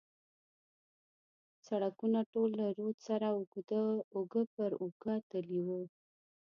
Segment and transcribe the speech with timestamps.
[1.67, 3.27] سړکونه ټول له رود سره
[4.17, 5.69] اوږه پر اوږه تللي و.